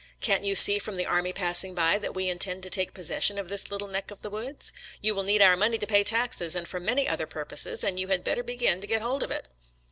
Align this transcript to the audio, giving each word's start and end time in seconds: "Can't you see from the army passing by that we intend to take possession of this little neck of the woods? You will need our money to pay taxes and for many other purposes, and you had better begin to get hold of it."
"Can't 0.19 0.43
you 0.43 0.55
see 0.55 0.79
from 0.79 0.95
the 0.97 1.05
army 1.05 1.31
passing 1.31 1.75
by 1.75 1.99
that 1.99 2.15
we 2.15 2.27
intend 2.27 2.63
to 2.63 2.71
take 2.71 2.91
possession 2.95 3.37
of 3.37 3.49
this 3.49 3.69
little 3.69 3.87
neck 3.87 4.09
of 4.09 4.23
the 4.23 4.31
woods? 4.31 4.73
You 4.99 5.13
will 5.13 5.21
need 5.21 5.43
our 5.43 5.55
money 5.55 5.77
to 5.77 5.85
pay 5.85 6.03
taxes 6.03 6.55
and 6.55 6.67
for 6.67 6.79
many 6.79 7.07
other 7.07 7.27
purposes, 7.27 7.83
and 7.83 7.99
you 7.99 8.07
had 8.07 8.23
better 8.23 8.41
begin 8.41 8.81
to 8.81 8.87
get 8.87 9.03
hold 9.03 9.21
of 9.21 9.29
it." 9.29 9.47